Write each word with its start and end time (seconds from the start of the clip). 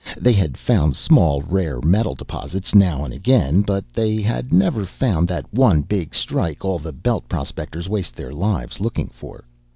They 0.17 0.33
had 0.33 0.57
found 0.57 0.95
small 0.95 1.43
rare 1.43 1.79
metal 1.79 2.15
deposits 2.15 2.73
now 2.73 3.05
and 3.05 3.13
again, 3.13 3.61
but 3.61 3.85
they 3.93 4.19
had 4.19 4.51
never 4.51 4.83
found 4.83 5.27
that 5.27 5.45
one 5.53 5.83
big 5.83 6.15
strike 6.15 6.65
all 6.65 6.79
the 6.79 6.91
Belt 6.91 7.29
prospectors 7.29 7.87
waste 7.87 8.15
their 8.15 8.33
lives 8.33 8.79
looking 8.79 9.09
for. 9.09 9.45